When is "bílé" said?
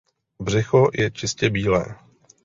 1.49-1.85